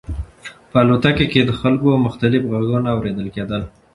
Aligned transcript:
په 0.71 0.77
الوتکه 0.83 1.25
کې 1.31 1.41
د 1.45 1.51
خلکو 1.59 1.89
مختلف 2.05 2.41
غږونه 2.51 2.87
اورېدل 2.95 3.27
کېدل. 3.35 3.61